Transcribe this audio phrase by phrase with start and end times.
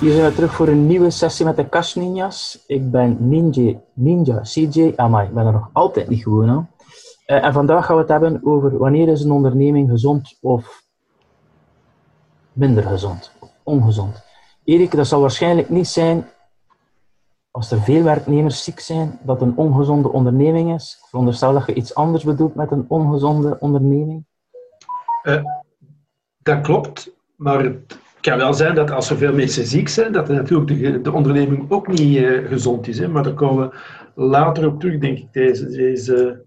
[0.00, 2.64] Hier zijn we terug voor een nieuwe sessie met de Cash Ninjas.
[2.66, 4.92] Ik ben Ninja, Ninja CJ.
[4.96, 6.70] Amai, ik ben er nog altijd niet gewoon aan.
[7.26, 10.82] Uh, en vandaag gaan we het hebben over wanneer is een onderneming gezond of
[12.52, 13.32] minder gezond,
[13.62, 14.24] ongezond.
[14.64, 16.26] Erik, dat zal waarschijnlijk niet zijn
[17.50, 20.98] als er veel werknemers ziek zijn, dat een ongezonde onderneming is.
[21.00, 24.26] Ik veronderstel dat je iets anders bedoelt met een ongezonde onderneming.
[25.22, 25.44] Uh,
[26.42, 30.28] dat klopt, maar het kan wel zijn dat als er veel mensen ziek zijn, dat
[30.28, 32.98] natuurlijk de, de onderneming ook niet uh, gezond is.
[32.98, 33.08] Hè?
[33.08, 36.44] Maar daar komen we later op terug, denk ik, deze, deze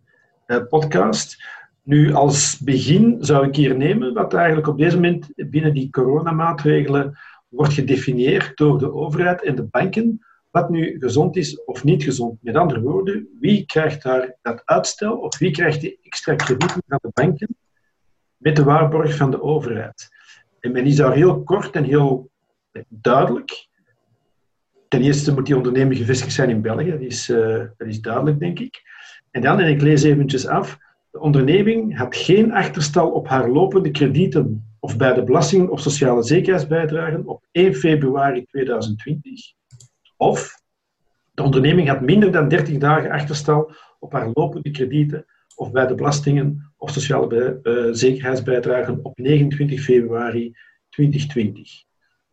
[0.48, 1.44] uh, podcast.
[1.84, 7.18] Nu, als begin zou ik hier nemen wat eigenlijk op deze moment binnen die coronamaatregelen
[7.50, 12.38] wordt gedefinieerd door de overheid en de banken, wat nu gezond is of niet gezond.
[12.42, 17.00] Met andere woorden, wie krijgt daar dat uitstel of wie krijgt die extra kredieten van
[17.02, 17.56] de banken
[18.38, 20.19] met de waarborg van de overheid?
[20.60, 22.30] En men is daar heel kort en heel
[22.88, 23.68] duidelijk.
[24.88, 28.40] Ten eerste moet die onderneming gevestigd zijn in België, dat is, uh, dat is duidelijk,
[28.40, 28.82] denk ik.
[29.32, 30.78] En dan, en ik lees eventjes af,
[31.12, 36.24] de onderneming had geen achterstal op haar lopende kredieten of bij de belasting of sociale
[36.24, 39.54] zekerheidsbijdragen op 1 februari 2020.
[40.18, 40.62] Of
[41.34, 45.96] de onderneming had minder dan 30 dagen achterstal op haar lopende kredieten of bij de
[45.96, 50.56] belastingen of sociale uh, zekerheidsbijdragen op 29 februari
[50.90, 51.84] 2020.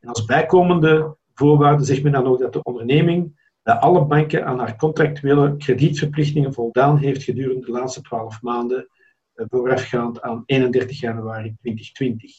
[0.00, 4.58] En als bijkomende voorwaarde zegt men dan ook dat de onderneming bij alle banken aan
[4.58, 8.88] haar contractuele kredietverplichtingen voldaan heeft gedurende de laatste 12 maanden
[9.34, 12.32] uh, voorafgaand aan 31 januari 2020.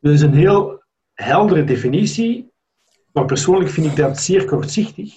[0.00, 0.82] Dus een heel
[1.14, 2.52] heldere definitie,
[3.12, 5.14] maar persoonlijk vind ik dat zeer kortzichtig.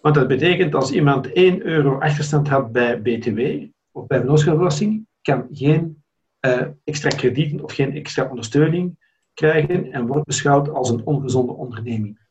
[0.00, 5.46] Want dat betekent als iemand 1 euro achterstand had bij BTW, of bij vennootschapsbelasting kan
[5.50, 6.02] geen
[6.40, 8.96] uh, extra kredieten of geen extra ondersteuning
[9.34, 12.22] krijgen en wordt beschouwd als een ongezonde onderneming.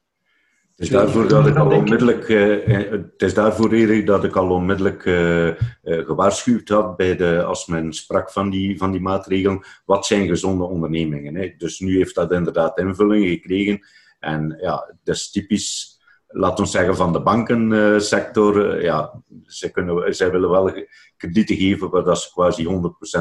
[0.76, 4.50] Het is daarvoor dat ik al onmiddellijk, uh, het is daarvoor Erik, dat ik al
[4.50, 9.66] onmiddellijk uh, uh, gewaarschuwd had bij de, als men sprak van die, van die maatregelen,
[9.86, 11.36] wat zijn gezonde ondernemingen.
[11.36, 11.54] Hè?
[11.58, 13.80] Dus nu heeft dat inderdaad invulling gekregen.
[14.20, 15.93] En ja, dat is typisch
[16.34, 20.72] laten we zeggen, van de bankensector, uh, ja, zij, kunnen, zij willen wel
[21.18, 22.66] kredieten geven waar ze quasi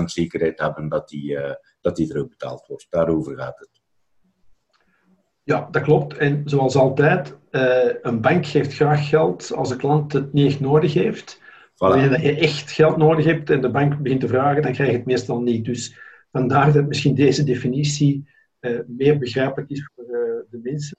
[0.00, 2.86] 100% zekerheid hebben dat die, uh, dat die terugbetaald wordt.
[2.90, 3.80] Daarover gaat het.
[5.42, 6.16] Ja, dat klopt.
[6.16, 10.60] En zoals altijd, uh, een bank geeft graag geld als de klant het niet echt
[10.60, 11.38] nodig heeft.
[11.38, 11.76] Voilà.
[11.76, 14.96] Wanneer je echt geld nodig hebt en de bank begint te vragen, dan krijg je
[14.96, 15.64] het meestal niet.
[15.64, 15.98] Dus
[16.30, 18.30] vandaar dat misschien deze definitie
[18.86, 20.04] meer begrijpelijk is voor
[20.50, 20.96] de mensen.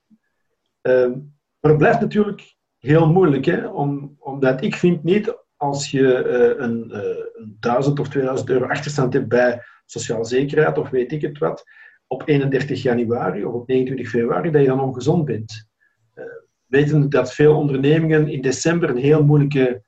[1.63, 3.68] Maar het blijft natuurlijk heel moeilijk, hè?
[3.68, 7.01] Om, omdat ik vind niet als je uh, een, uh,
[7.34, 11.63] een 1000 of 2000 euro achterstand hebt bij sociale zekerheid of weet ik het wat,
[12.07, 15.68] op 31 januari of op 29 februari, dat je dan ongezond bent.
[16.16, 16.25] Uh,
[16.66, 19.84] weten dat veel ondernemingen in december een heel moeilijke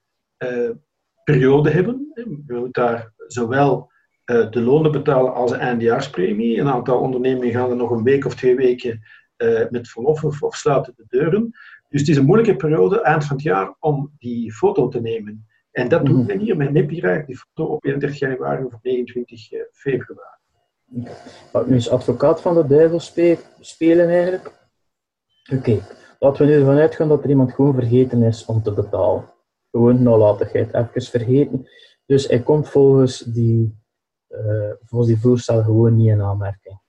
[1.24, 2.12] periode hebben.
[2.14, 3.92] Je moet daar zowel
[4.26, 6.60] de lonen betalen als de eindejaarspremie.
[6.60, 9.02] Een aantal ondernemingen gaan er nog een week of twee weken
[9.38, 11.50] uh, met verlof of, of, sluiten de deuren.
[11.90, 15.48] Dus het is een moeilijke periode eind van het jaar om die foto te nemen.
[15.72, 19.60] En dat doen we hier met Nepira, die foto op 31 januari of 29 uh,
[19.72, 20.40] februari.
[21.52, 24.46] Wat nu eens advocaat van de duivel spe spelen eigenlijk?
[25.52, 25.82] Oké, okay.
[26.20, 29.34] laten we nu ervan uitgaan dat er iemand gewoon vergeten is om te betalen.
[29.72, 31.70] Gewoon nalatigheid, even vergeten.
[32.06, 33.80] Dus hij komt volgens die,
[34.30, 36.84] uh, volgens die voorstel gewoon niet in aanmerking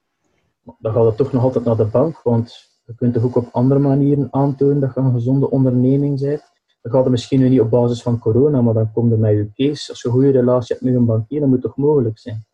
[0.78, 2.54] dan gaat het toch nog altijd naar de bank, want
[2.84, 6.43] je kunt toch ook op andere manieren aantonen dat je een gezonde onderneming bent.
[6.81, 9.32] Dan gaat het misschien nu niet op basis van corona, maar dan komt er met
[9.32, 9.91] je case.
[9.91, 12.47] Als je een goede relatie hebt met een bankier, dan moet toch mogelijk zijn?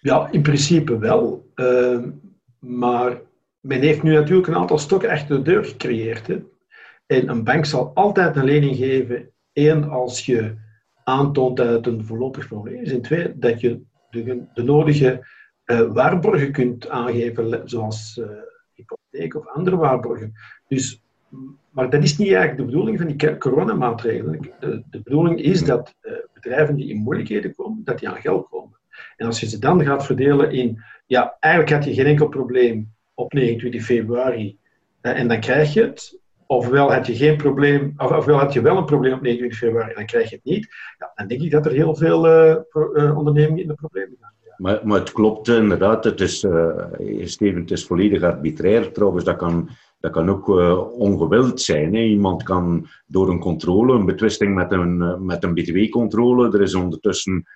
[0.00, 1.50] Ja, in principe wel.
[1.54, 2.02] Uh,
[2.58, 3.20] maar
[3.60, 6.26] men heeft nu natuurlijk een aantal stokken achter de deur gecreëerd.
[6.26, 6.44] Hè.
[7.06, 9.30] En een bank zal altijd een lening geven.
[9.52, 10.56] Eén, als je
[11.04, 12.92] aantoont dat het een voorlopig probleem is.
[12.92, 15.26] En twee, dat je de, de nodige
[15.66, 18.26] uh, waarborgen kunt aangeven, zoals uh,
[18.74, 20.32] hypotheek of andere waarborgen.
[20.68, 21.02] Dus,
[21.70, 24.40] maar dat is niet eigenlijk de bedoeling van die coronamaatregelen.
[24.60, 28.48] De, de bedoeling is dat uh, bedrijven die in moeilijkheden komen, dat die aan geld
[28.48, 28.78] komen.
[29.16, 32.94] En als je ze dan gaat verdelen in, ja, eigenlijk had je geen enkel probleem
[33.14, 34.58] op 29 februari
[35.00, 38.76] en dan krijg je het, ofwel had je geen probleem, of, ofwel had je wel
[38.76, 41.50] een probleem op 29 februari en dan krijg je het niet, ja, dan denk ik
[41.50, 42.20] dat er heel veel
[43.16, 44.34] ondernemingen in de problemen gaan.
[44.56, 46.04] Maar, maar het klopt inderdaad.
[46.04, 46.84] Het is, uh,
[47.24, 49.24] Steven, het is volledig arbitrair trouwens.
[49.24, 49.68] Dat kan,
[50.00, 50.48] dat kan ook
[50.98, 51.94] ongewild zijn.
[51.94, 52.00] Hè.
[52.00, 57.46] Iemand kan door een controle, een betwisting met een, met een btw-controle, er is ondertussen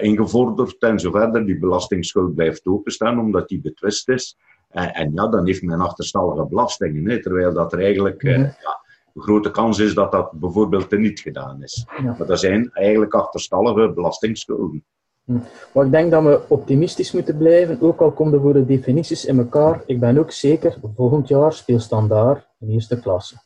[0.00, 1.46] ingevorderd en zo verder.
[1.46, 4.36] Die belastingsschuld blijft openstaan omdat die betwist is.
[4.68, 8.84] En, en ja, dan heeft men achterstallige belastingen, hè, terwijl dat er eigenlijk mm ja,
[9.16, 11.86] een grote kans is dat dat bijvoorbeeld niet gedaan is.
[12.02, 14.84] Maar dat zijn eigenlijk achterstallige belastingsschulden.
[15.24, 15.38] Hm.
[15.72, 19.38] Maar ik denk dat we optimistisch moeten blijven, ook al komen voor de definities in
[19.38, 19.82] elkaar.
[19.86, 23.36] Ik ben ook zeker, volgend jaar speelstandaard in eerste klasse.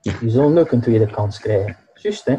[0.00, 1.76] Die zullen ook een tweede kans krijgen.
[1.94, 2.36] Juist, hè?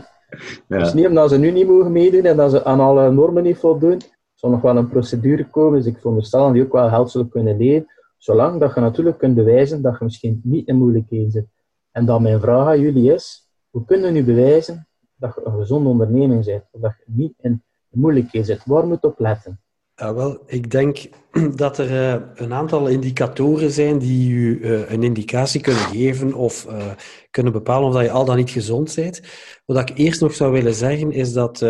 [0.67, 0.77] Ja.
[0.77, 3.57] Dus niet omdat ze nu niet mogen meedoen en dat ze aan alle normen niet
[3.57, 4.01] voldoen.
[4.01, 7.11] Er zal nog wel een procedure komen, dus ik veronderstel dat die ook wel geld
[7.11, 7.87] zullen kunnen leren.
[8.23, 11.47] Zolang dat je natuurlijk kunt bewijzen dat je misschien niet in moeilijkheden zit.
[11.91, 15.89] En dan mijn vraag aan jullie is, hoe kunnen nu bewijzen dat je een gezonde
[15.89, 16.63] onderneming bent?
[16.71, 18.65] Of dat je niet in moeilijkheden zit?
[18.65, 19.61] Waar moet je op letten?
[19.95, 21.09] Ja, wel, ik denk
[21.55, 26.65] dat er uh, een aantal indicatoren zijn die u uh, een indicatie kunnen geven of
[26.69, 26.91] uh,
[27.31, 29.21] kunnen bepalen of dat je al dan niet gezond bent.
[29.65, 31.61] Wat ik eerst nog zou willen zeggen is dat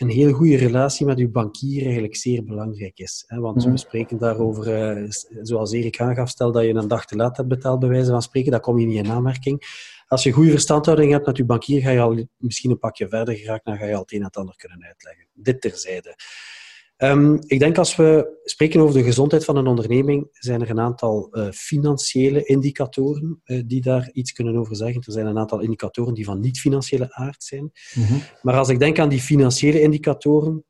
[0.00, 3.24] een heel goede relatie met uw bankier eigenlijk zeer belangrijk is.
[3.26, 3.38] Hè?
[3.38, 3.70] Want mm.
[3.70, 5.06] we spreken daarover,
[5.42, 8.22] zoals Erik aangaf, stel dat je een dag te laat hebt betaald, bij wijze van
[8.22, 9.62] spreken, dan kom je niet in aanmerking.
[10.06, 13.34] Als je goede verstandhouding hebt met je bankier, ga je al misschien een pakje verder
[13.34, 15.26] geraakt, dan ga je al het een en het ander kunnen uitleggen.
[15.34, 16.16] Dit terzijde.
[17.02, 20.80] Um, ik denk als we spreken over de gezondheid van een onderneming, zijn er een
[20.80, 25.02] aantal uh, financiële indicatoren uh, die daar iets kunnen over zeggen.
[25.06, 27.72] Er zijn een aantal indicatoren die van niet-financiële aard zijn.
[27.94, 28.22] Mm -hmm.
[28.42, 30.64] Maar als ik denk aan die financiële indicatoren,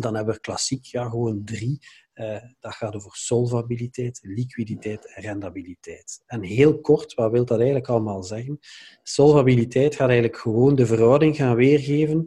[0.00, 1.78] dan hebben we klassiek ja, gewoon drie.
[2.14, 6.22] Uh, dat gaat over solvabiliteit, liquiditeit en rendabiliteit.
[6.26, 8.58] En heel kort, wat wil dat eigenlijk allemaal zeggen?
[9.02, 12.26] Solvabiliteit gaat eigenlijk gewoon de verhouding gaan weergeven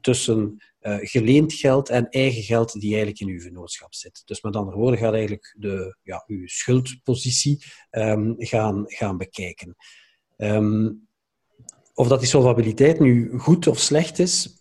[0.00, 4.22] tussen uh, geleend geld en eigen geld die eigenlijk in uw vennootschap zit.
[4.24, 9.76] Dus met andere woorden gaat eigenlijk de, ja, uw schuldpositie um, gaan, gaan bekijken.
[10.36, 11.08] Um,
[11.94, 14.60] of dat die solvabiliteit nu goed of slecht is,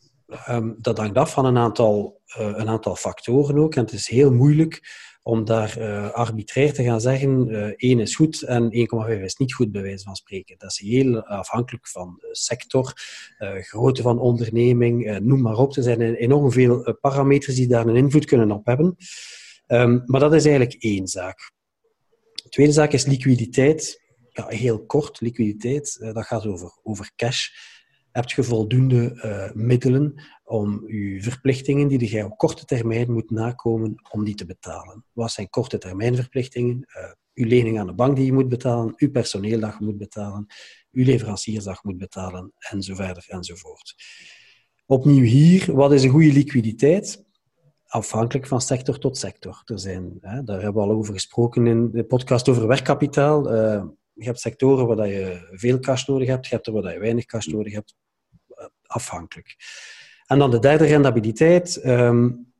[0.49, 3.75] um, dat hangt af van een aantal, uh, een aantal factoren ook.
[3.75, 4.81] En het is heel moeilijk
[5.23, 9.35] om daar uh, arbitrair te gaan zeggen, uh, eh, 1 is goed en 1,5 is
[9.35, 10.55] niet goed, bij wijze van spreken.
[10.57, 12.93] Dat is heel afhankelijk van sector,
[13.39, 15.75] uh, grootte van onderneming, noem maar op.
[15.75, 18.95] Er zijn enorm veel parameters die daar een invloed kunnen op hebben.
[19.67, 21.51] Um, maar dat is eigenlijk één zaak.
[22.33, 24.01] De tweede zaak is liquiditeit.
[24.29, 27.47] Ja, heel kort, liquiditeit, dat gaat over, over cash.
[28.11, 30.13] Heb je voldoende middelen
[30.43, 35.05] om uw verplichtingen die je op korte termijn moet nakomen, om die te betalen.
[35.11, 36.87] Wat zijn korte termijn verplichtingen?
[36.97, 39.97] Uh, uw lening aan de bank die je moet betalen, uw personeel dat je moet
[39.97, 40.45] betalen,
[40.91, 43.95] uw leveranciers dat je moet betalen, enzovoort enzovoort.
[44.85, 47.23] Opnieuw hier, wat is een goede liquiditeit?
[47.83, 49.61] Afhankelijk van sector tot sector.
[49.65, 53.53] Er zijn, hè, daar hebben we al over gesproken in de podcast over werkkapitaal.
[53.55, 56.99] Uh, je hebt sectoren waar je veel cash nodig hebt, je hebt er waar je
[56.99, 57.95] weinig cash nodig hebt.
[58.49, 59.55] Uh, afhankelijk.
[60.25, 62.53] En dan de derde rendabiliteit um,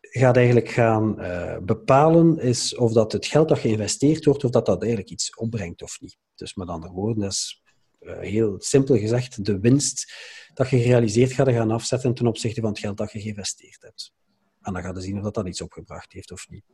[0.00, 4.66] gaat eigenlijk gaan uh, bepalen is of dat het geld dat geïnvesteerd wordt, of dat
[4.66, 6.18] dat eigenlijk iets opbrengt of niet.
[6.34, 7.62] Dus met andere woorden, dat is
[8.00, 10.12] uh, heel simpel gezegd de winst
[10.54, 14.12] dat je gerealiseerd gaat gaan afzetten ten opzichte van het geld dat je geïnvesteerd hebt.
[14.60, 16.64] En dan gaat je zien of dat, dat iets opgebracht heeft of niet.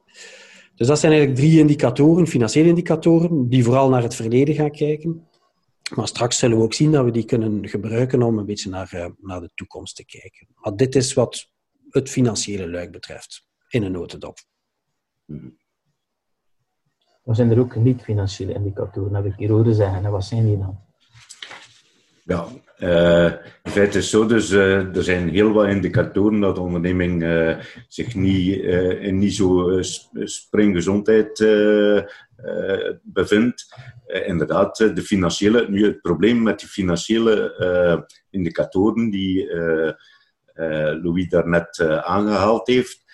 [0.74, 5.28] Dus dat zijn eigenlijk drie indicatoren, financiële indicatoren, die vooral naar het verleden gaan kijken.
[5.94, 8.90] Maar straks zullen we ook zien dat we die kunnen gebruiken om een beetje naar,
[8.94, 10.46] uh, naar de toekomst te kijken.
[10.54, 11.50] Maar dit is wat
[11.90, 14.38] het financiële luik betreft, in een notendop.
[17.24, 20.04] Maar zijn er ook niet-financiële indicatoren, heb ik hier horen zeggen.
[20.04, 20.78] En wat zijn die dan?
[22.26, 22.46] Ja,
[22.78, 27.22] uh, in feite is zo, dus uh, er zijn heel wat indicatoren dat de onderneming
[27.22, 27.56] uh,
[27.88, 28.62] zich niet
[29.00, 29.78] in niet zo
[30.24, 31.38] springgezondheid
[33.02, 33.74] bevindt.
[34.06, 39.48] inderdaad, de financiële, nu het probleem met die financiële indicatoren die
[41.02, 43.04] Louis daarnet aangehaald heeft,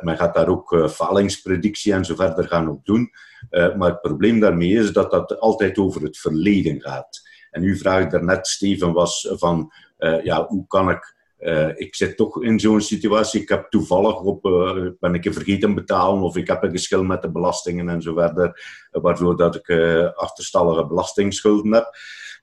[0.00, 3.10] men gaat daar ook falingspredictie en zo verder gaan op doen.
[3.50, 7.26] maar het probleem daarmee is dat dat altijd over het verleden gaat.
[7.50, 11.16] En uw vraag daarnet, Steven, was van uh, ja, hoe kan ik.
[11.40, 13.40] Uh, ik zit toch in zo'n situatie.
[13.40, 17.22] Ik heb toevallig op, uh, ben ik vergeten betalen of ik heb een geschil met
[17.22, 19.70] de belastingen en zo verder, waardoor dat ik
[20.14, 21.96] achterstallige belastingsschulden heb.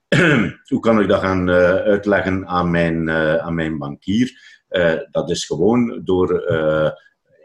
[0.70, 4.54] hoe kan ik dat gaan uitleggen aan mijn, aan mijn bankier?
[5.10, 6.44] dat is gewoon door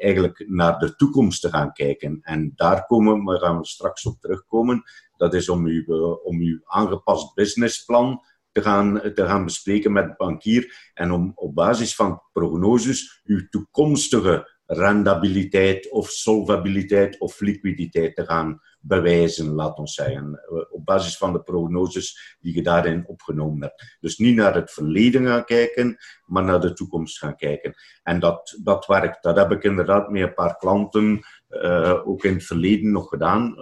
[0.01, 2.19] eigenlijk naar de toekomst te gaan kijken.
[2.21, 4.83] En daar komen, we gaan we straks op terugkomen,
[5.21, 10.07] dat is om uw, eh, om uw aangepast businessplan te gaan, te gaan bespreken met
[10.07, 18.15] de bankier en om op basis van prognoses uw toekomstige rendabiliteit of solvabiliteit of liquiditeit
[18.15, 23.07] te gaan bewijzen, laat ons zeggen, eh, op basis van de prognoses die je daarin
[23.07, 23.97] opgenomen hebt.
[23.99, 27.73] Dus niet naar het verleden gaan kijken, maar naar de toekomst gaan kijken.
[28.03, 29.23] En dat, dat werkt.
[29.23, 31.19] Dat heb ik inderdaad met een paar klanten
[32.05, 33.55] ook in het verleden nog gedaan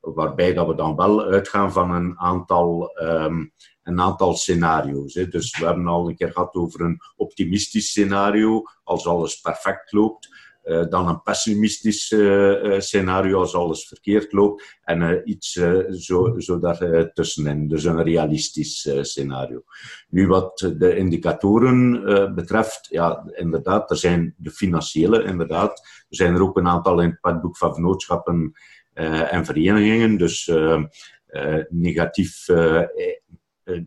[0.00, 3.44] waarbij dat we dan wel uitgaan van een aantal, ehm,
[3.82, 5.14] een aantal scenario's.
[5.14, 5.28] Hè.
[5.28, 10.38] Dus we hebben al een keer gehad over een optimistisch scenario, als alles perfect loopt.
[10.64, 15.52] Uh, dan een pessimistisch uh, scenario als alles verkeerd loopt en iets
[15.90, 19.62] zo, zo daar tussenin, dus een realistisch scenario.
[20.08, 22.04] Nu wat de indicatoren
[22.34, 25.78] betreft, ja, inderdaad, er zijn de financiële, inderdaad.
[26.08, 30.16] Er zijn er ook een aantal in het padboek van vennootschappen eh, en verenigingen.
[30.16, 30.82] Dus eh,
[31.26, 32.46] eh, negatief,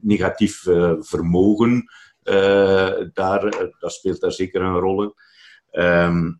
[0.02, 0.62] negatief
[1.00, 1.84] vermogen,
[3.14, 5.14] daar, dat speelt daar zeker een rol in.
[5.72, 6.32] Ehm,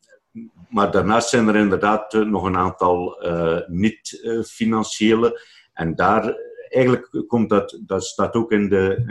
[0.70, 3.18] maar daarnaast zijn er inderdaad nog een aantal
[3.68, 5.42] niet-financiële.
[5.74, 6.36] en daar
[6.70, 9.04] eigenlijk komt dat, dat staat ook in de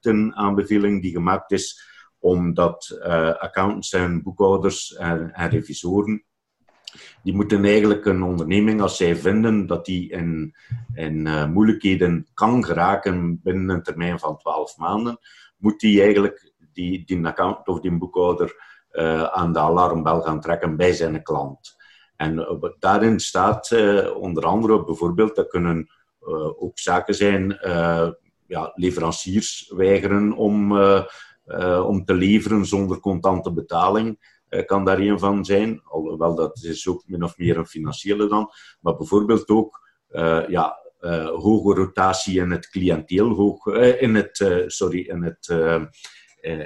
[0.00, 1.80] in aanbeveling die gemaakt is,
[2.18, 6.24] omdat uh, accountants en boekhouders en, revisoren
[7.28, 10.54] die moeten eigenlijk een onderneming, als zij vinden dat die in,
[10.94, 15.18] in uh, moeilijkheden kan geraken binnen een termijn van 12 maanden,
[15.56, 18.54] moet die eigenlijk die, die accountant of die boekhouder
[18.92, 21.76] uh, aan de alarmbel gaan trekken bij zijn klant.
[22.16, 23.72] En uh, daarin staat
[24.14, 25.90] onder andere bijvoorbeeld, dat kunnen
[26.58, 27.58] ook zaken zijn,
[28.46, 30.78] ja, leveranciers weigeren om,
[31.84, 34.37] om te leveren zonder contante betaling.
[34.48, 35.80] Eh, kan daar een van zijn.
[35.84, 38.50] Alhoewel dat is ook min of meer een financiële dan.
[38.80, 43.66] Maar bijvoorbeeld ook uh, ja, uh, hoge rotatie in het cliënteel, hoog,
[44.00, 45.48] in, het, sorry, in, het,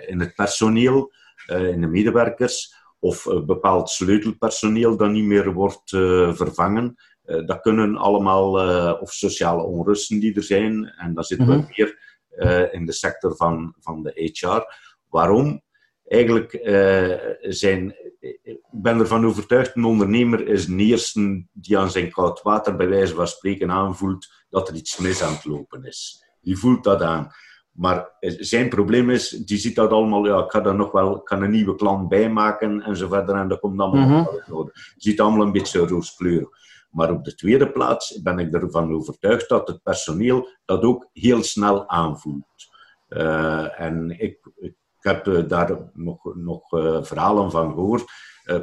[0.07, 1.13] in het personeel,
[1.47, 2.81] in de medewerkers.
[2.99, 5.91] Of bepaald sleutelpersoneel dat niet meer wordt
[6.37, 6.95] vervangen.
[7.23, 8.51] dat kunnen allemaal,
[9.01, 10.87] of sociale onrusten die er zijn.
[10.87, 11.67] En dat zit mm -hmm.
[11.77, 11.99] meer
[12.73, 14.63] in de sector van, van de HR.
[15.09, 15.63] Waarom?
[16.05, 22.11] Eigenlijk uh, zijn, ik ben ervan overtuigd, een ondernemer is de eerste die aan zijn
[22.11, 26.25] koud water bij wijze van spreken aanvoelt dat er iets mis aan het lopen is.
[26.41, 27.31] Die voelt dat aan.
[27.73, 31.43] Maar zijn probleem is, die ziet dat allemaal, ja, ik ga er nog wel, kan
[31.43, 34.71] een nieuwe klant bijmaken en zo verder en dat komt allemaal mm -hmm.
[34.97, 36.49] ziet allemaal een beetje rooskleurig.
[36.91, 41.43] Maar op de tweede plaats ben ik ervan overtuigd dat het personeel dat ook heel
[41.43, 42.71] snel aanvoelt.
[43.09, 44.39] Uh, en ik
[45.05, 48.05] heb uh, daar nog, nog uh, verhalen van gehoord.
[48.45, 48.59] Uh,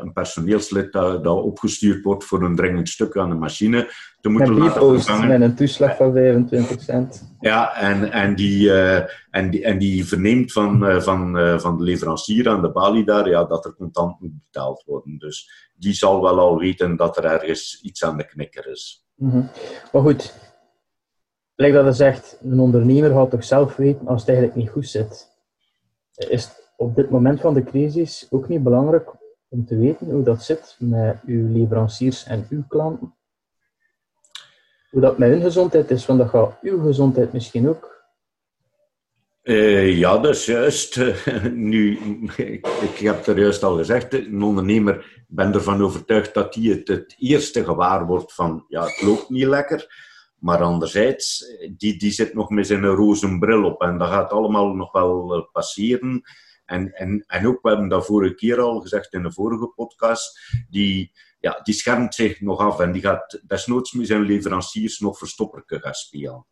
[0.00, 4.54] een personeelslid dat, dat, opgestuurd wordt voor een dringend stuk aan de machine te moeten
[4.54, 5.28] met laten vervangen.
[5.28, 7.36] Met een toeslag van 25 cent.
[7.40, 8.72] Ja, en, en, die,
[9.30, 13.44] en, die, en die verneemt van, van, van de leverancier aan de balie daar ja,
[13.44, 15.18] dat er contant moet betaald worden.
[15.18, 19.06] Dus die zal wel al weten dat er ergens iets aan de knikker is.
[19.14, 19.50] Mm -hmm.
[19.92, 20.34] Maar goed,
[21.54, 24.88] lijkt dat je zegt, een ondernemer gaat toch zelf weten als het eigenlijk niet goed
[24.88, 25.34] zit
[26.16, 29.14] is op dit moment van de crisis ook niet belangrijk
[29.48, 33.14] om te weten hoe dat zit met uw leveranciers en uw klanten?
[34.90, 37.94] Hoe dat met hun gezondheid is, want dat gaat uw gezondheid misschien ook.
[39.42, 41.00] Uh, ja, dat is juist.
[41.52, 41.98] nu,
[42.36, 46.88] ik, ik, heb er juist al gezegd, een ondernemer, ben ervan overtuigd dat hij het,
[46.88, 50.04] het eerste gewaar wordt van, ja, het loopt niet lekker.
[50.46, 51.44] Maar anderzijds,
[51.76, 55.34] die, die zit nog met zijn roze bril op en dat gaat allemaal nog wel
[55.34, 56.22] eh, passeren.
[56.64, 60.38] En, en, en ook, we hebben dat vorige keer al gezegd in de vorige podcast,
[60.70, 65.18] die, ja, die schermt zich nog af en die gaat desnoods met zijn leveranciers nog
[65.18, 66.46] verstopperken gaan spelen.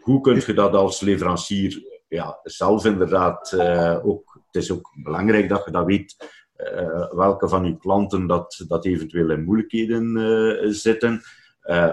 [0.00, 4.40] Hoe kun je dat als leverancier ja, zelf inderdaad uh, ook...
[4.46, 6.16] Het is ook belangrijk dat je dat weet,
[6.56, 11.22] uh, welke van je klanten dat, dat eventueel in moeilijkheden zitten.
[11.68, 11.90] Uh,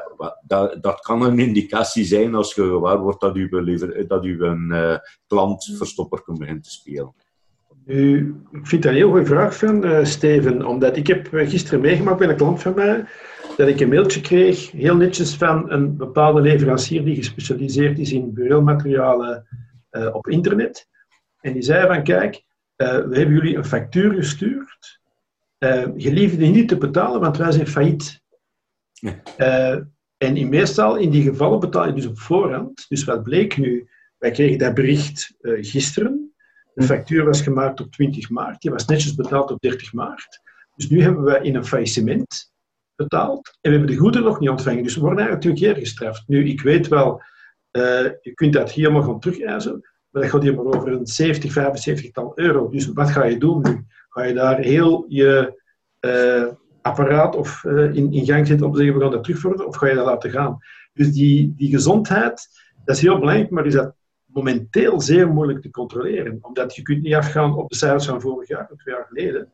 [0.47, 3.49] dat, dat, kan een indicatie zijn als je gewaar wordt dat u,
[4.07, 7.13] dat u een uh, klant verstopper begint te spelen.
[7.85, 11.81] U, ik vind dat een heel goede vraag van uh, Steven, omdat ik heb gisteren
[11.81, 13.05] meegemaakt bij een klant van mij
[13.57, 18.33] dat ik een mailtje kreeg, heel netjes van een bepaalde leverancier die gespecialiseerd is in
[18.33, 19.47] bureaumaterialen
[20.11, 20.87] op internet.
[21.39, 22.43] En die zei van, kijk,
[22.75, 24.99] we hebben jullie een factuur gestuurd.
[25.95, 28.23] je liefde niet te betalen, want wij zijn failliet.
[29.01, 29.77] Uh,
[30.17, 32.85] en in meestal in die gevallen betaal je dus op voorhand.
[32.87, 33.89] Dus wat bleek nu?
[34.17, 36.33] Wij kregen dat bericht uh, gisteren.
[36.73, 36.87] De hm.
[36.87, 38.61] factuur was gemaakt op 20 maart.
[38.61, 40.41] Die was netjes betaald op 30 maart.
[40.75, 42.53] Dus nu hebben we in een faillissement
[42.95, 43.57] betaald.
[43.61, 44.83] En we hebben de goederen nog niet ontvangen.
[44.83, 46.27] Dus we worden eigenlijk natuurlijk hier gestraft.
[46.27, 47.21] Nu, ik weet wel,
[47.71, 49.89] uh, je kunt dat hier helemaal gaan terugeisen.
[50.09, 52.69] Maar dat gaat hier maar over een 70, 75 tal euro.
[52.69, 53.85] Dus wat ga je doen nu?
[54.09, 55.63] Ga je daar heel je
[56.85, 59.75] apparaat of uh, in, in gang zetten om te zeggen we gaan dat terugvorderen, of
[59.75, 60.57] ga je dat laten gaan?
[60.93, 62.47] Dus die, die gezondheid,
[62.85, 63.93] dat is heel belangrijk, maar is dat
[64.25, 66.37] momenteel zeer moeilijk te controleren.
[66.41, 69.51] Omdat je kunt niet afgaan op de cijfers van vorig jaar, of twee jaar geleden.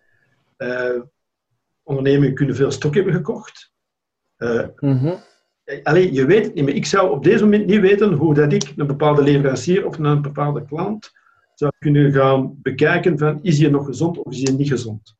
[0.57, 1.01] Uh,
[1.83, 3.71] ondernemingen kunnen veel stok hebben gekocht.
[4.37, 5.15] Uh, Mhm.
[5.83, 6.75] alleen, je weet het niet meer.
[6.75, 10.21] Ik zou op deze moment niet weten hoe dat ik een bepaalde leverancier of een
[10.21, 11.11] bepaalde klant
[11.55, 15.19] zou kunnen gaan bekijken van is hij nog gezond of is hij niet gezond.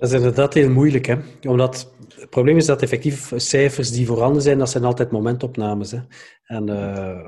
[0.00, 1.16] Dat is inderdaad heel moeilijk, hè?
[1.48, 5.90] omdat het probleem is dat effectief cijfers die voorhanden zijn, dat zijn altijd momentopnames.
[5.90, 5.98] Hè?
[6.44, 7.26] En, uh,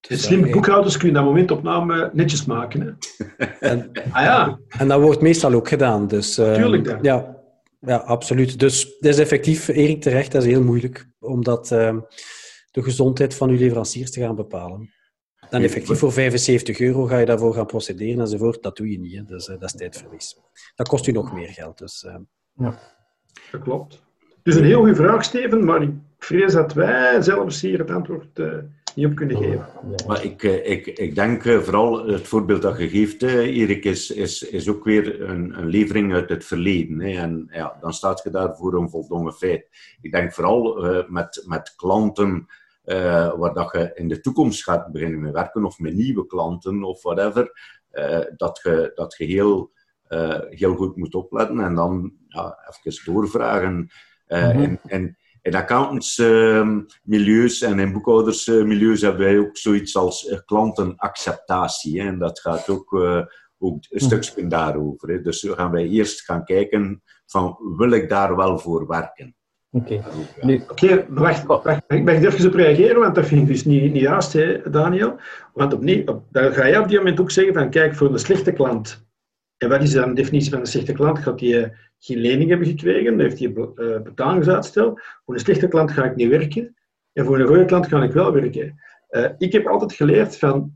[0.00, 2.80] dus slimme boekhouders kunnen dat momentopname netjes maken.
[2.80, 2.92] Hè?
[3.70, 4.58] En, ah ja.
[4.68, 6.06] En dat wordt meestal ook gedaan.
[6.06, 6.98] Dus, uh, Tuurlijk dan.
[7.02, 7.36] Ja,
[7.80, 8.58] ja, absoluut.
[8.58, 11.96] Dus dat is effectief, Erik, terecht, dat is heel moeilijk, omdat uh,
[12.70, 14.90] de gezondheid van uw leveranciers te gaan bepalen.
[15.50, 18.62] En effectief voor 75 euro ga je daarvoor gaan procederen enzovoort.
[18.62, 19.24] Dat doe je niet, hè.
[19.24, 20.36] Dus, uh, dat is tijdverlies.
[20.74, 21.78] Dat kost u nog meer geld.
[21.78, 22.16] Dus, uh...
[22.54, 22.78] ja.
[23.50, 24.02] Dat klopt.
[24.42, 28.38] Dus een heel goede vraag, Steven, maar ik vrees dat wij zelfs hier het antwoord
[28.38, 28.54] uh,
[28.94, 29.66] niet op kunnen geven.
[30.06, 34.68] Maar ik, ik, ik denk vooral het voorbeeld dat je geeft, Erik, is, is, is
[34.68, 37.00] ook weer een, een levering uit het verleden.
[37.00, 37.18] Hè.
[37.18, 39.66] En ja, dan staat je daar voor een voldongen feit.
[40.00, 42.46] Ik denk vooral met, met klanten
[42.84, 46.82] uh, waar dat je in de toekomst gaat beginnen met werken of met nieuwe klanten
[46.82, 47.52] of whatever,
[47.92, 49.72] uh, dat, je, dat je heel,
[50.08, 53.90] uh, heel goed moet opletten en dan ja, even doorvragen.
[54.26, 54.60] Mhm.
[54.60, 62.00] in, in, in accountantsmilieus en in boekhoudersmilieus hebben wij ook zoiets als klantenacceptatie.
[62.00, 62.06] Hè?
[62.06, 62.94] En dat gaat ook,
[63.58, 65.08] ook een stukje daarover.
[65.08, 65.20] Hè?
[65.20, 69.34] Dus dan gaan wij eerst gaan kijken van wil ik daar wel voor werken?
[69.72, 70.02] Oké.
[70.40, 70.60] Okay.
[70.60, 71.82] Oké, okay, wacht, wacht.
[71.88, 75.16] Ik mag even op reageren, want dat vind ik dus niet, niet juist, hè, Daniel.
[75.52, 78.18] Want opnieuw, op, dan ga je op die moment ook zeggen van, kijk, voor een
[78.18, 79.06] slechte klant,
[79.56, 81.18] en wat is dan de definitie van een slechte klant?
[81.18, 84.98] Gaat hij geen lening hebben gekregen, dan heeft hij uh, betalingsuitstel.
[85.24, 86.76] Voor een slechte klant ga ik niet werken,
[87.12, 88.80] en voor een rode klant ga ik wel werken.
[89.10, 90.72] Uh, ik heb altijd geleerd van,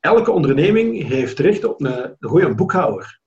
[0.00, 3.20] elke onderneming heeft recht op een, een goede boekhouder.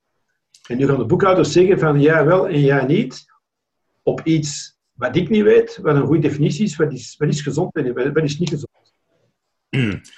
[0.68, 3.24] En nu gaan de boekhouders zeggen van, ja wel en ja niet,
[4.02, 7.74] op iets wat ik niet weet, wat een goede definitie is, wat is, is gezond
[7.74, 8.92] en wat is niet gezond.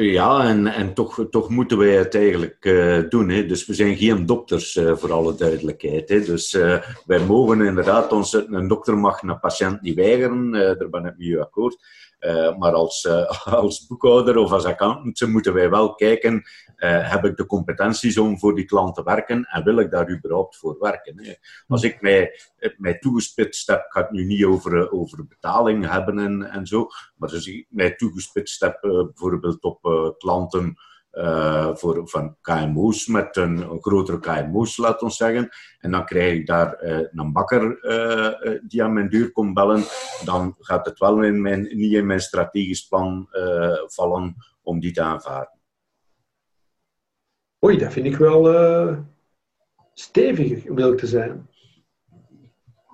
[0.00, 3.28] Ja, en, en toch, toch moeten wij het eigenlijk uh, doen.
[3.28, 3.46] Hè.
[3.46, 6.08] Dus we zijn geen dokters, uh, voor alle duidelijkheid.
[6.08, 6.20] Hè.
[6.20, 11.04] Dus uh, wij mogen inderdaad, ons, een dokter mag een patiënt niet weigeren, daar ben
[11.04, 11.76] ik met u akkoord.
[12.58, 13.08] Maar als,
[13.44, 16.42] als boekhouder of als accountant moeten wij wel kijken,
[16.76, 20.56] heb ik de competenties om voor die klant te werken en wil ik daar überhaupt
[20.56, 21.38] voor werken?
[21.66, 22.40] Als ik mij,
[22.76, 26.88] mij toegespitst heb, ik ga het nu niet over, over betaling hebben en, en zo,
[27.16, 30.76] maar als ik mij toegespitst heb bijvoorbeeld op klanten
[31.18, 35.48] uh, voor, van KMO's met een, een, grotere KMO's, laat ons zeggen.
[35.78, 37.78] En dan krijg ik daar uh, een bakker
[38.68, 39.82] die aan mijn deur komt bellen.
[40.24, 43.28] Dan gaat het wel in mijn, niet in mijn strategisch plan
[43.86, 45.58] vallen om die te aanvaarden.
[47.64, 48.42] Oei, dat vind ik wel
[49.94, 51.48] stevig, om eerlijk te zijn.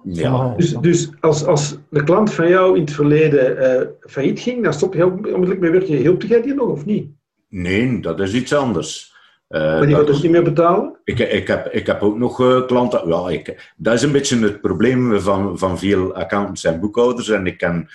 [0.05, 0.55] Ja.
[0.57, 4.95] Dus, dus als, als de klant van jou in het verleden failliet ging, dan stop
[4.95, 5.97] je onmiddellijk mee werken.
[5.97, 7.09] Hielp jij die nog of niet?
[7.55, 9.13] Nee, dat is iets anders.
[9.49, 10.97] Uh, maar die gaat dus niet meer betalen?
[11.05, 13.09] Ik, ik, heb, ik heb ook nog uh, klanten.
[13.09, 17.29] Ja, ik, dat is een beetje het probleem van, van veel accountants en boekhouders.
[17.29, 17.89] En ik kan,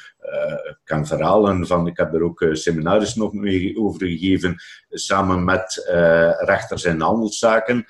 [0.84, 1.88] kan verhalen van.
[1.88, 4.56] Ik heb er ook seminaries nog mee over gegeven.
[4.89, 5.88] Samen met
[6.39, 7.86] rechters en handelszaken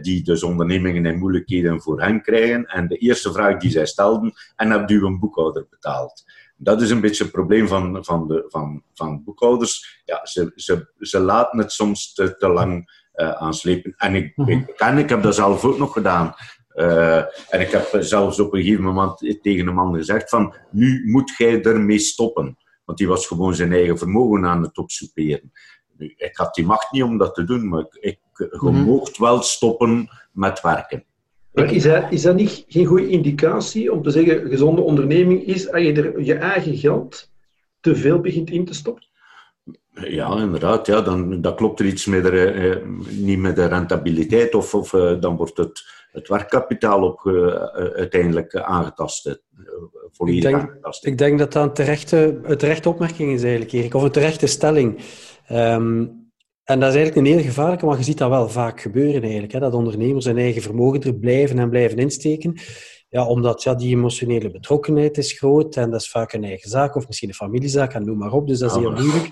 [0.00, 2.66] die dus ondernemingen in moeilijkheden voor hen krijgen.
[2.66, 6.24] En de eerste vraag die zij stelden, en hebt u een boekhouder betaald?
[6.60, 10.02] Dat is een beetje het probleem van, van, de, van, van boekhouders.
[10.04, 13.94] Ja, ze, ze, ze laten het soms te, te lang uh, aanslepen.
[13.96, 14.50] En ik, Mhm.
[14.50, 16.34] ik, en ik heb dat zelf ook nog gedaan.
[16.74, 17.16] Uh,
[17.54, 21.34] en ik heb zelfs op een gegeven moment tegen een man gezegd van, nu moet
[21.36, 22.56] jij ermee stoppen.
[22.84, 25.52] Want die was gewoon zijn eigen vermogen aan het opsoeperen.
[25.98, 28.82] Ik had die macht niet om dat te doen, maar ik, ik, je Mhm.
[28.82, 31.04] moogt wel stoppen met werken.
[31.52, 35.44] Maar is dat, is dat niet geen goede indicatie om te zeggen, een gezonde onderneming
[35.44, 37.30] is als je er je eigen geld
[37.80, 39.06] te veel begint in te stoppen?
[39.92, 40.86] Ja, inderdaad.
[40.86, 42.76] Ja, dan, dan klopt er iets met de, eh,
[43.10, 45.82] niet met de rentabiliteit of, of eh, dan wordt het,
[46.12, 47.46] het werkkapitaal op, eh,
[47.96, 49.42] uiteindelijk aangetast.
[50.10, 51.06] volledig Ik denk- aangetast.
[51.06, 53.94] Ik denk dat dat een terechte, een terechte opmerking is eigenlijk, Erik.
[53.94, 54.98] Of een terechte stelling.
[55.46, 56.06] Ehm,
[56.68, 59.52] en dat is eigenlijk een heel gevaarlijke, maar je ziet dat wel vaak gebeuren eigenlijk.
[59.52, 62.60] Hè, dat ondernemers hun eigen vermogen er blijven en blijven insteken.
[63.08, 66.96] Ja, omdat ja, die emotionele betrokkenheid is groot en dat is vaak een eigen zaak
[66.96, 68.46] of misschien een familiezaak en noem maar op.
[68.46, 69.30] Dus dat is heel moeilijk.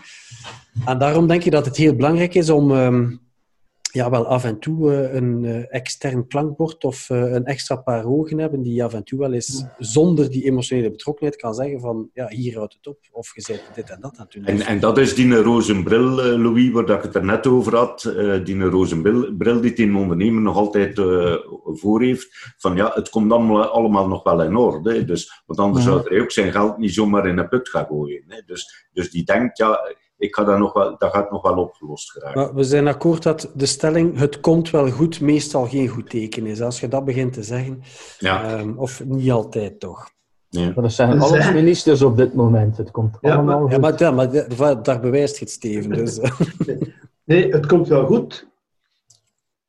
[0.85, 3.17] En daarom denk ik dat het heel belangrijk is om ehm,
[3.97, 8.05] ja, wel af en toe uh, een uh, extern klankbord of uh, een extra paar
[8.05, 12.11] ogen hebben die af en toe wel eens zonder die emotionele betrokkenheid kan zeggen van
[12.13, 14.61] ja, hier houdt het op of je zegt dit en dat natuurlijk.
[14.61, 18.15] En, en dat is die roze bril, Louis, waar ik het er net over had.
[18.45, 19.01] die roze
[19.39, 21.01] bril die die ondernemer nog altijd
[21.65, 22.55] voor heeft.
[22.57, 25.05] Van ja, het komt allemaal, allemaal nog wel in orde.
[25.05, 25.91] Dus, want anders ja.
[25.91, 28.25] zou hij ook zijn geld niet zomaar in een put gaan gooien.
[28.27, 28.43] Hè.
[28.47, 29.81] Dus, dus die denkt ja
[30.19, 32.41] ik ga dat, nog wel, dat gaat nog wel opgelost geraken.
[32.41, 36.47] Maar we zijn akkoord dat de stelling het komt wel goed meestal geen goed teken
[36.47, 36.61] is.
[36.61, 37.83] Als je dat begint te zeggen.
[38.19, 38.61] Ja.
[38.61, 40.11] Um, of niet altijd toch.
[40.51, 40.73] Nee.
[40.73, 42.77] Dat zijn alle ministers op dit moment.
[42.77, 43.99] Het komt ja, allemaal maar, goed.
[43.99, 45.91] Ja, maar, ja, maar daar bewijst je het, Steven.
[45.91, 46.21] Dus.
[47.25, 48.49] nee, het komt wel goed.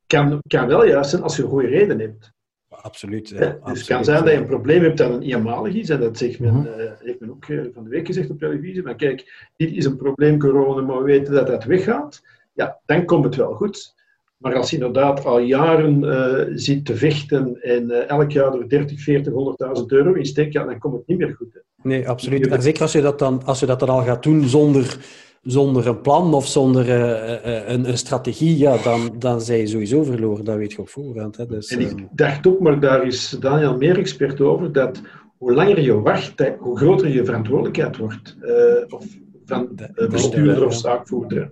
[0.07, 2.35] Kan, kan wel juist zijn als je een goede reden hebt.
[2.81, 3.29] Absoluut.
[3.29, 5.99] Ja, dus het kan zijn dat je een probleem hebt dat een eenmalig is, en
[5.99, 6.79] dat zegt men, mm -hmm.
[6.79, 8.83] uh, heeft men ook uh, van de week gezegd op televisie.
[8.83, 12.21] Maar kijk, dit is een probleem, corona, maar we weten dat dat weggaat.
[12.53, 13.95] Ja, dan komt het wel goed.
[14.37, 19.01] Maar als je inderdaad al jaren uh, zit te vechten en elk jaar er 30,
[19.01, 19.33] 40,
[19.79, 21.53] 100.000 euro in steekt, ja, dan komt het niet meer goed.
[21.53, 21.59] Hè.
[21.87, 22.47] Nee, absoluut.
[22.47, 24.97] En zeker als je dat dan, als je dat dan al gaat doen zonder
[25.47, 30.03] zonder een plan of zonder uh, een, een, strategie, ja, dan, dan zijn je sowieso
[30.03, 30.45] verloren.
[30.45, 31.37] Dat weet je op voorhand.
[31.37, 31.45] Hè.
[31.45, 35.01] Dus, en ik dacht ook, maar daar is Daniel meer expert over, dat
[35.37, 38.37] hoe langer je wacht, hoe groter je verantwoordelijkheid wordt.
[38.41, 38.53] Uh,
[38.89, 39.05] of
[39.45, 41.51] van uh, bestuurder of zaakvoerder.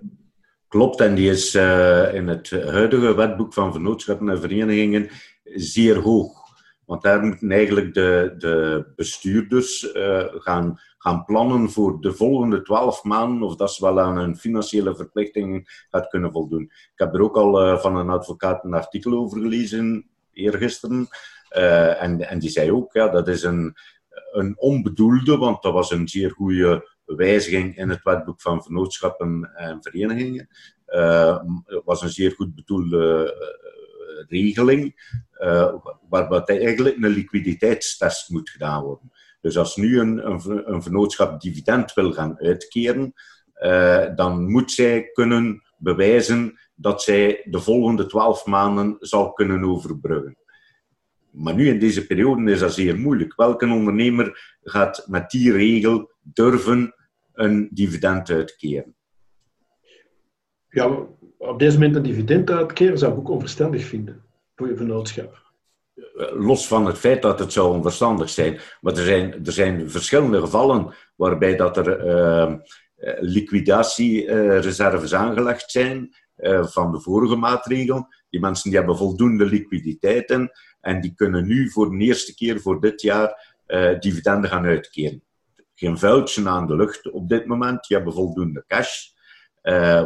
[0.68, 1.54] Klopt, en die is
[2.14, 5.08] in het huidige wetboek van vernootschappen en verenigingen
[5.44, 6.45] zeer hoog.
[6.86, 9.90] Want daar moeten eigenlijk de, de bestuurders
[10.38, 14.96] gaan gaan plannen voor de volgende twaalf maanden, of dat ze wel aan hun financiële
[14.96, 16.62] verplichtingen gaat kunnen voldoen.
[16.62, 21.08] Ik heb er ook al uh, van een advocaat een artikel over gelezen, eergisteren,
[21.56, 23.74] uh, en, en die zei ook, ja, dat is een,
[24.32, 29.82] een onbedoelde, want dat was een zeer goede wijziging in het wetboek van vernootschappen en
[29.82, 30.48] verenigingen.
[31.64, 33.34] Het was een zeer goed bedoelde
[34.28, 35.14] regeling,
[36.08, 39.12] waarbij eigenlijk een liquiditeitstest moet gedaan worden.
[39.40, 43.12] Dus als nu een, een, een vennootschap dividend wil gaan uitkeren,
[43.62, 50.36] uh, dan moet zij kunnen bewijzen dat zij de volgende twaalf maanden zal kunnen overbruggen.
[51.30, 53.36] Maar nu in deze periode is dat zeer moeilijk.
[53.36, 56.94] Welke ondernemer gaat met die regel durven
[57.32, 58.95] een dividend uitkeren?
[60.76, 61.06] Ja,
[61.38, 64.22] op deze moment een dividend uitkeren zou ik ook onverstandig vinden
[64.54, 65.44] voor je vennootschap
[66.32, 68.60] los van het feit dat het zou onverstandig zijn.
[68.80, 72.54] Maar er zijn, er zijn verschillende gevallen waarbij dat er uh,
[73.20, 78.06] liquidatiereserves aangelegd zijn uh, van de vorige maatregel.
[78.30, 82.80] Die mensen die hebben voldoende liquiditeiten en die kunnen nu voor de eerste keer voor
[82.80, 85.22] dit jaar uh, dividenden gaan uitkeren.
[85.74, 87.86] Geen vuiltje aan de lucht op dit moment.
[87.86, 89.14] Die hebben voldoende cash.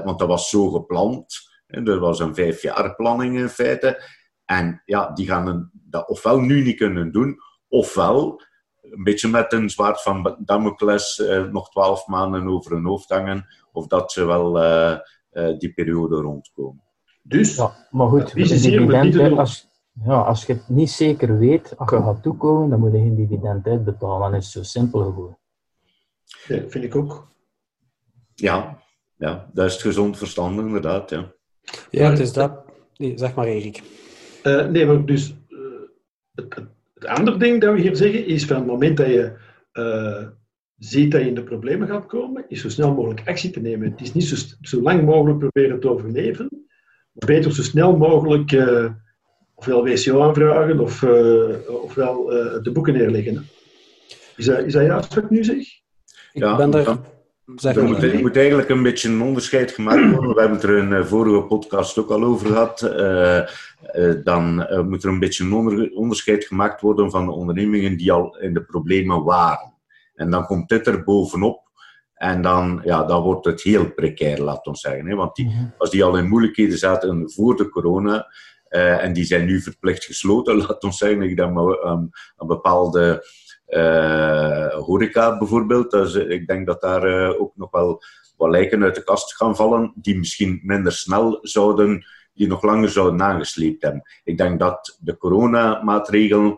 [0.05, 1.49] Want dat was zo gepland.
[1.66, 4.03] Dat was een vijfjaar planning in feite.
[4.44, 8.42] En ja, die gaan een, dat ofwel nu niet kunnen doen, ofwel
[8.81, 13.46] een beetje met een zwaard van Damocles eh, nog twaalf maanden over hun hoofd hangen,
[13.73, 14.99] of dat ze wel uh,
[15.33, 16.83] uh, die periode rondkomen.
[17.23, 19.68] Dus, ja, maar goed, dividend, als,
[20.05, 23.16] ja, als je het niet zeker weet, als je gaat toekomen, dan moet je geen
[23.16, 24.33] dividend uitbetalen.
[24.33, 25.38] Dat is zo simpel gewoon.
[26.46, 27.33] Ja, vind ik ook.
[28.35, 28.80] Ja,
[29.21, 31.11] ja, dat is het gezond verstand inderdaad.
[31.11, 31.33] Ja,
[31.91, 32.65] ja het is dat.
[32.97, 33.83] Nee, zeg maar, Erik.
[34.43, 35.59] Uh, nee, maar dus uh,
[36.35, 39.33] het, het, het, andere ding dat we hier zeggen is van het moment dat je
[39.73, 40.27] uh,
[40.79, 43.91] ziet dat je in de problemen gaat komen, is zo snel mogelijk actie te nemen.
[43.91, 46.49] Het is niet zo, zo lang mogelijk proberen te overleven,
[47.13, 48.57] maar beter zo snel mogelijk
[49.55, 51.03] ofwel WCO aanvragen of,
[51.69, 52.25] ofwel
[52.63, 53.47] de boeken neerleggen.
[54.37, 55.65] Is dat, is dat juist wat ik nu zeg?
[56.33, 56.99] Ja, ik ben daar...
[57.57, 60.35] Zeg er moet, moet, eigenlijk een beetje een onderscheid gemaakt worden.
[60.35, 62.83] We hebben het er in een vorige podcast ook al over gehad.
[62.83, 63.41] Uh,
[63.95, 67.97] uh, dan uh, moet er een beetje een onder, onderscheid gemaakt worden van de ondernemingen
[67.97, 69.75] die al in de problemen waren.
[70.15, 71.69] En dan komt dit er bovenop.
[72.15, 75.07] En dan, ja, dan wordt het heel precair, laat ons zeggen.
[75.07, 75.15] Hè?
[75.15, 78.27] Want die, als die al in moeilijkheden zaten voor de corona,
[78.69, 83.25] en die zijn nu verplicht gesloten, laat ons zeggen, ik denk maar um, een bepaalde
[84.85, 85.91] horeca bijvoorbeeld.
[85.91, 88.03] Dus, ik denk dat daar uh, ook nog wel
[88.37, 92.05] wat lijken uit de kast gaan vallen, die misschien minder snel zouden,
[92.35, 94.03] die nog langer zouden aangesleept hebben.
[94.25, 96.57] Ik denk dat de coronamaatregelen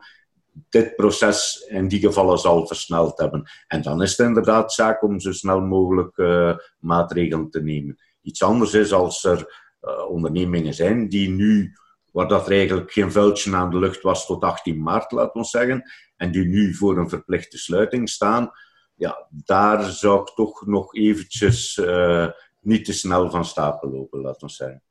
[0.68, 3.50] dit proces in die gevallen zal versneld hebben.
[3.66, 7.98] En dan is het inderdaad zaak om zo snel mogelijk uh, maatregelen te nemen.
[8.22, 9.60] Iets anders is als er
[10.08, 11.72] ondernemingen zijn die nu
[12.12, 15.46] waar dat er eigenlijk geen vuiltje aan de lucht was tot 18 maart, laten we
[15.46, 18.50] zeggen, en die nu voor een verplichte sluiting staan,
[18.94, 22.28] ja, daar zou ik toch nog eventjes uh,
[22.60, 24.82] niet te snel van stapel lopen, laten we zeggen.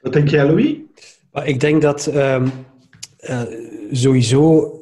[0.00, 0.76] Wat denk jij, Louis?
[1.44, 2.52] Ik denk dat um,
[3.20, 3.42] uh,
[3.90, 4.72] sowieso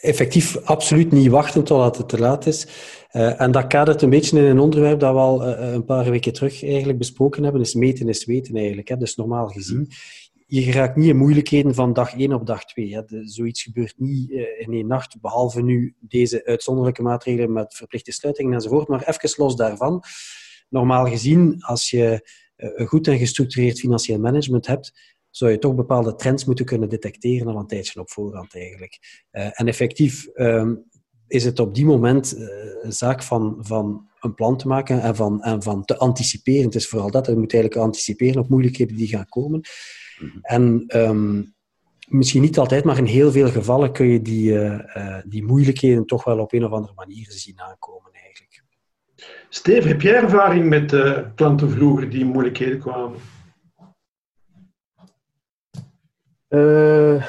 [0.00, 2.66] effectief absoluut niet wachten totdat het te laat is.
[3.12, 6.10] Uh, en dat kadert een beetje in een onderwerp dat we al uh, een paar
[6.10, 8.88] weken terug eigenlijk besproken hebben, is meten is weten eigenlijk.
[8.88, 8.96] Hè.
[8.96, 9.90] Dus normaal gezien,
[10.60, 12.94] je raakt niet in moeilijkheden van dag 1 op dag 2.
[12.94, 13.04] Hè.
[13.04, 18.12] De, zoiets gebeurt niet uh, in één nacht, behalve nu deze uitzonderlijke maatregelen met verplichte
[18.12, 18.88] sluitingen enzovoort.
[18.88, 20.02] Maar even los daarvan,
[20.68, 26.14] normaal gezien, als je een goed en gestructureerd financieel management hebt, zou je toch bepaalde
[26.14, 29.26] trends moeten kunnen detecteren al een tijdje op voorhand eigenlijk.
[29.32, 30.84] Uh, en effectief um,
[31.26, 32.34] is het op die moment
[32.82, 36.64] een zaak van, van een plan te maken en van, en van te anticiperen.
[36.64, 39.60] Het is vooral dat, je moet eigenlijk anticiperen op moeilijkheden die gaan komen.
[40.42, 41.54] En um,
[42.08, 46.24] misschien niet altijd, maar in heel veel gevallen kun je die, uh, die moeilijkheden toch
[46.24, 48.62] wel op een of andere manier zien aankomen eigenlijk.
[49.48, 50.96] Steve, heb jij ervaring met
[51.34, 53.18] klanten vroeger die in moeilijkheden kwamen?
[56.54, 57.26] Uh,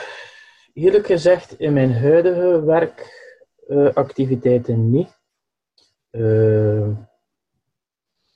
[0.73, 2.63] eerlijk gezegd, in mijn huidige
[3.67, 5.19] werkactiviteiten uh, niet.
[6.11, 6.87] Uh,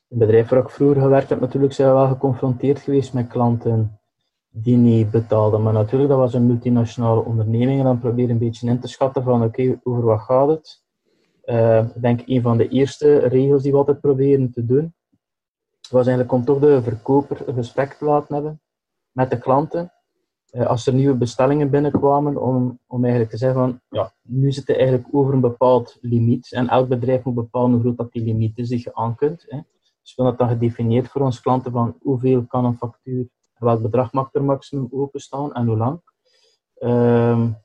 [0.07, 3.98] het bedrijf waar ik vroeger gewerkt heb, natuurlijk zijn we wel geconfronteerd geweest met klanten
[4.49, 5.61] die niet betaalden.
[5.61, 8.87] Maar natuurlijk, dat was een multinationale onderneming en dan probeer je een beetje in te
[8.87, 10.87] schatten van oké, over wat gaat het?
[11.95, 14.93] ik denk een van de eerste regels die we altijd proberen te doen,
[15.89, 18.61] was eigenlijk om toch de verkoper een gesprek te laten hebben
[19.11, 19.91] met de klanten
[20.49, 24.67] eh, als er nieuwe bestellingen binnenkwamen, om, om eigenlijk te zeggen van, ja, nu zit
[24.67, 28.23] het eigenlijk over een bepaald limiet en elk bedrijf moet bepalen hoe groot dat die
[28.23, 29.45] limiet is die je aan kunt.
[29.47, 29.57] Hè.
[30.01, 33.29] Dus we hebben dat dan gedefinieerd voor onze klanten van hoeveel kan een factuur,
[33.59, 36.01] welk bedrag mag er maximum openstaan en hoe lang.
[36.79, 37.57] Um,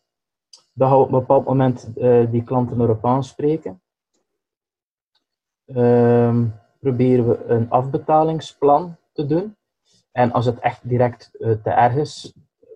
[0.72, 3.82] dan gaan we op een bepaald moment uh, die klanten erop aanspreken.
[5.66, 9.56] Um, proberen we een afbetalingsplan te doen.
[10.12, 12.34] En als het echt direct uh, te erg is,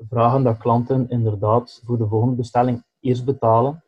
[0.09, 3.83] vragen dat klanten inderdaad voor de volgende bestelling eerst betalen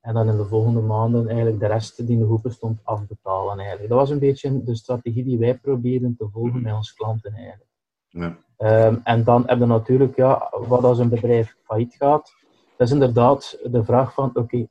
[0.00, 3.88] en dan in de volgende maanden eigenlijk de rest die in de stond afbetalen eigenlijk.
[3.88, 7.70] Dat was een beetje de strategie die wij probeerden te volgen met onze klanten eigenlijk.
[8.08, 8.36] Ja.
[8.58, 12.32] Um, en dan heb je natuurlijk, ja, wat als een bedrijf failliet gaat,
[12.76, 14.68] dat is inderdaad de vraag van, oké, okay,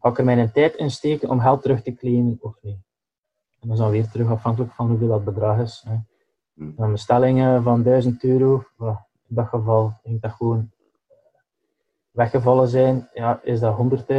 [0.00, 2.78] ga ik er mijn tijd in steken om geld terug te claimen of niet?
[3.60, 5.84] En dat is dan weer terug afhankelijk van hoeveel dat bedrag is.
[5.88, 5.96] Hè.
[6.76, 10.70] Een bestelling van 1000 euro, in dat geval ging dat gewoon
[12.10, 13.76] weggevallen zijn, ja, is dat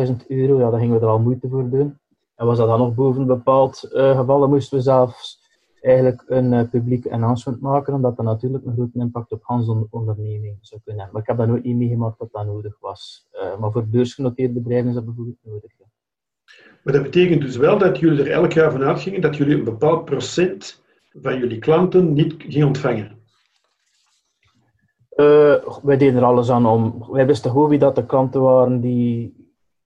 [0.08, 2.00] 100.000 euro, ja, daar gingen we er al moeite voor doen.
[2.36, 5.45] En was dat dan nog boven een bepaald uh, geval, dan moesten we zelfs
[5.86, 10.58] eigenlijk een uh, publiek announcement maken, omdat dat natuurlijk een grote impact op onze onderneming
[10.62, 11.12] zou kunnen hebben.
[11.12, 13.28] Maar ik heb dat nooit niet meegemaakt dat dat nodig was.
[13.34, 15.72] Uh, maar voor beursgenoteerde bedrijven is dat bijvoorbeeld nodig.
[15.80, 15.86] Ja.
[16.84, 19.64] Maar dat betekent dus wel dat jullie er elk jaar vanuit gingen dat jullie een
[19.64, 20.84] bepaald procent
[21.22, 23.24] van jullie klanten niet gingen ontvangen.
[25.16, 27.08] Uh, wij deden er alles aan om.
[27.12, 29.45] Wij wisten goed wie dat de klanten waren die,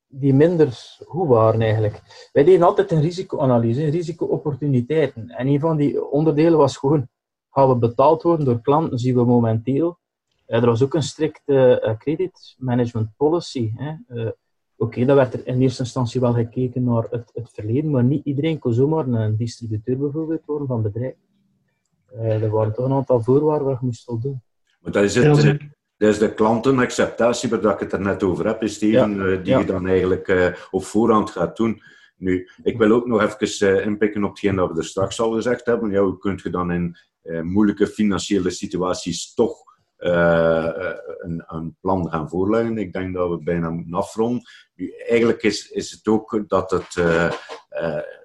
[0.10, 2.02] die minder goed waren eigenlijk.
[2.32, 5.30] Wij deden altijd een risicoanalyse, risico-opportuniteiten.
[5.30, 7.08] En een van die onderdelen was gewoon,
[7.50, 9.98] gaan we betaald worden door klanten, zien we momenteel.
[10.48, 13.72] Uh, er was ook een strikte uh, credit management policy.
[14.08, 14.36] Oké,
[14.78, 18.26] okay, daar werd er in eerste instantie wel gekeken naar het, het verleden, maar niet
[18.26, 21.16] iedereen kon zomaar een distributeur bijvoorbeeld worden van bedrijf.
[22.18, 24.42] er waren toch een aantal voorwaarden waar je moest voldoen.
[24.80, 25.60] Maar dat is, het,
[26.00, 29.26] eh, dat is de klantenacceptatie waar ik het er net over heb, Steven, ja.
[29.26, 31.82] Eh, die je dan eigenlijk uh, op voorhand gaat doen.
[32.18, 35.32] Nu, ik wil ook nog even uh, inpikken op hetgeen dat we er straks al
[35.32, 35.92] gezegd hebben.
[35.92, 36.98] Ja, hoe kun je dan in
[37.44, 39.64] moeilijke financiële situaties toch
[39.98, 42.78] een, een, plan gaan voorleggen?
[42.78, 44.42] Ik denk dat we bijna moeten afronden.
[44.76, 46.96] Nu, eigenlijk is, is het ook dat het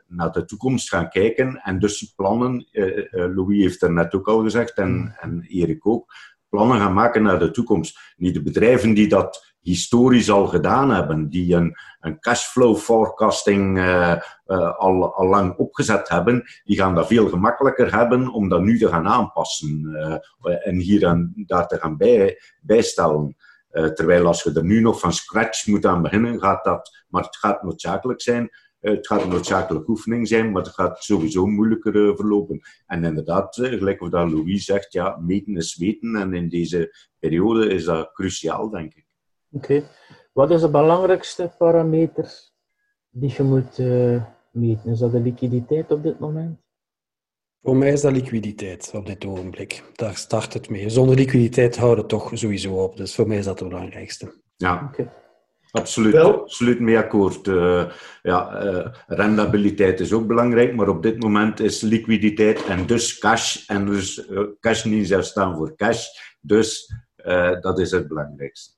[0.07, 2.69] naar de toekomst gaan kijken en dus plannen.
[3.11, 6.13] Louis heeft er net ook al gezegd en, en Erik ook
[6.55, 8.15] plannen gaan maken naar de toekomst.
[8.17, 14.17] Niet de bedrijven die dat historisch al gedaan hebben, die een, een cashflow forecasting uh,
[14.47, 18.79] uh, al, al lang opgezet hebben, die gaan dat veel gemakkelijker hebben om dat nu
[18.79, 19.81] te gaan aanpassen
[20.43, 23.37] uh, en hier en daar te gaan bij, bijstellen.
[23.71, 27.37] terwijl als je er nu nog van scratch moet aan beginnen, gaat dat, maar het
[27.37, 32.09] gaat noodzakelijk zijn eh, het gaat een noodzakelijke oefening zijn, maar het gaat sowieso moeilijker
[32.09, 32.61] eh, verlopen.
[32.87, 36.17] En inderdaad, eh, gelijk wat Louis zegt, ja, meten is weten.
[36.17, 39.07] En in deze periode is dat cruciaal, denk ik.
[39.51, 39.85] Oké.
[40.33, 42.51] Wat is de belangrijkste parameter
[43.11, 44.91] die je moet uh, meten?
[44.91, 46.59] Is dat de liquiditeit op dit moment?
[47.63, 49.85] Voor mij is dat liquiditeit op dit ogenblik.
[49.93, 50.89] Daar start het mee.
[50.89, 52.97] Zonder liquiditeit houden het toch sowieso op.
[52.97, 54.35] Dus voor mij is dat het belangrijkste.
[54.57, 54.91] Ja.
[54.93, 55.24] Okay.
[55.75, 57.47] Absoluut, Wel, absoluut mee akkoord.
[57.47, 57.85] Uh,
[58.23, 63.67] ja, uh, rendabiliteit is ook belangrijk, maar op dit moment is liquiditeit en dus cash,
[63.67, 66.07] en dus uh, cash niet zelf staan voor cash,
[66.41, 66.95] Dus
[67.61, 68.73] dat is het belangrijkste.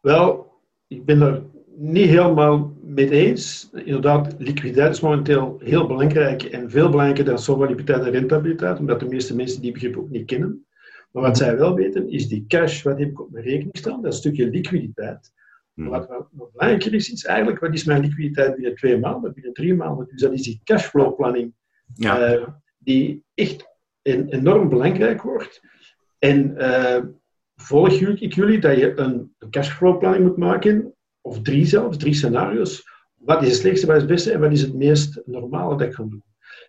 [0.00, 0.52] Wel,
[0.88, 1.42] ik ben er
[1.76, 3.70] niet helemaal mee eens.
[3.72, 9.08] Inderdaad, liquiditeit is momenteel heel belangrijk en veel belangrijker dan solvabiliteit en rentabiliteit, omdat de
[9.08, 10.66] meeste mensen die begrip ook niet kennen.
[11.10, 14.02] Maar wat zij wel weten, is die cash, wat heb ik op mijn rekening staan,
[14.02, 15.34] dat stukje liquiditeit.
[15.76, 19.74] Maar wat belangrijker is, is eigenlijk, wat is mijn liquiditeit binnen twee maanden, binnen drie
[19.74, 20.06] maanden?
[20.06, 21.54] Dus dat is die cashflow planning,
[21.94, 22.34] ja.
[22.34, 25.60] uh, die echt enorm belangrijk wordt.
[26.18, 27.04] En uh,
[27.54, 32.14] volg ik jullie dat je een, een cashflow planning moet maken, of drie zelfs, drie
[32.14, 32.88] scenario's.
[33.14, 35.88] Wat is het slechtste, wat is het beste en wat is het meest normale dat
[35.88, 36.24] ik ga doen?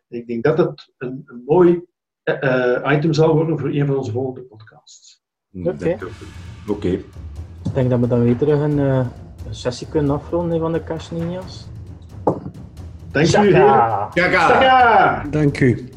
[0.08, 1.82] ik denk dat het een, een mooi
[2.24, 5.24] uh, item zal worden voor een van onze volgende podcasts.
[5.54, 5.70] Oké.
[5.70, 5.98] Okay.
[6.67, 7.04] Okay.
[7.68, 10.84] Ik denk dat we dan weer terug een, uh, een sessie kunnen afronden van de
[10.84, 11.68] Cash Ninjas.
[13.12, 14.08] Dank u, heren.
[15.30, 15.30] Dank u.
[15.30, 15.90] Dank u.